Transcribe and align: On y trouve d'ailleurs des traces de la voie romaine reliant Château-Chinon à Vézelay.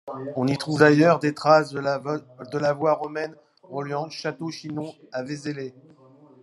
On 0.35 0.47
y 0.47 0.57
trouve 0.57 0.79
d'ailleurs 0.79 1.19
des 1.19 1.35
traces 1.35 1.69
de 1.69 1.79
la 1.79 1.99
voie 2.73 2.93
romaine 2.95 3.35
reliant 3.61 4.09
Château-Chinon 4.09 4.95
à 5.11 5.21
Vézelay. 5.21 5.75